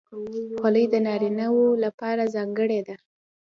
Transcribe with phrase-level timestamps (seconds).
[0.59, 2.95] خولۍ د نارینه وو لپاره ځانګړې ده.